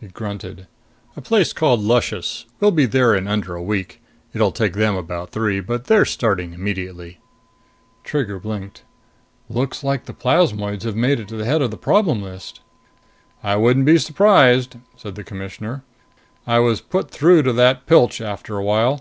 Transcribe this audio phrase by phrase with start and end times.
[0.00, 0.66] He grunted.
[1.16, 2.46] "A place called Luscious.
[2.58, 4.02] We'll be there in under a week.
[4.34, 5.60] It'll take them about three.
[5.60, 7.18] But they're starting immediately."
[8.02, 8.82] Trigger blinked.
[9.48, 12.58] "Looks like the plasmoids have made it to the head of the problem list!"
[13.44, 15.84] "I wouldn't be surprised," said the Commissioner.
[16.44, 19.00] "I was put through to that Pilch after a while.